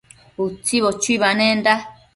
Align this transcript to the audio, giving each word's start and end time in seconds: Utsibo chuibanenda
Utsibo 0.45 0.89
chuibanenda 1.01 1.73